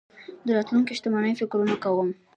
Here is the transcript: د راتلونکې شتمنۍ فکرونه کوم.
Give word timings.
د 0.45 0.47
راتلونکې 0.57 0.93
شتمنۍ 0.97 1.33
فکرونه 1.39 1.75
کوم. 1.83 2.09